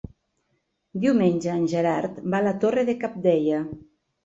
Diumenge 1.03 1.51
en 1.57 1.69
Gerard 1.75 2.19
va 2.33 2.41
a 2.41 2.47
la 2.49 2.57
Torre 2.65 2.87
de 2.91 2.99
Cabdella. 3.07 3.65